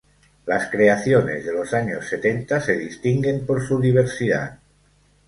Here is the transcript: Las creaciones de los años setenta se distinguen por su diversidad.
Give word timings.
Las 0.47 0.67
creaciones 0.71 1.45
de 1.45 1.53
los 1.53 1.75
años 1.75 2.07
setenta 2.09 2.59
se 2.59 2.75
distinguen 2.75 3.45
por 3.45 3.61
su 3.63 3.79
diversidad. 3.79 4.57